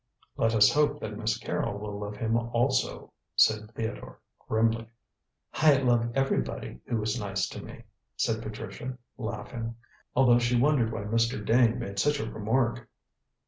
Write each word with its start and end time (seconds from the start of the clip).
"Let 0.35 0.55
us 0.55 0.71
hope 0.73 0.99
that 0.99 1.15
Miss 1.15 1.37
Carrol 1.37 1.77
will 1.77 1.99
love 1.99 2.17
him 2.17 2.35
also," 2.35 3.13
said 3.35 3.69
Theodore 3.75 4.19
grimly. 4.39 4.87
"I 5.53 5.75
love 5.77 6.11
everybody 6.15 6.79
who 6.87 6.99
is 7.03 7.19
nice 7.19 7.47
to 7.49 7.61
me," 7.63 7.83
said 8.17 8.41
Patricia, 8.41 8.97
laughing, 9.19 9.75
although 10.15 10.39
she 10.39 10.59
wondered 10.59 10.91
why 10.91 11.03
Mr. 11.03 11.45
Dane 11.45 11.77
made 11.77 11.99
such 11.99 12.19
a 12.19 12.27
remark. 12.27 12.89